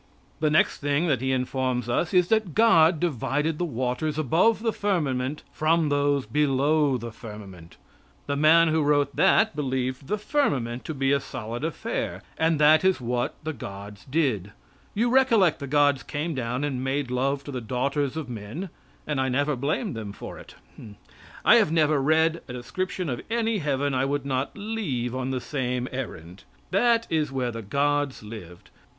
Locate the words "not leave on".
24.25-25.29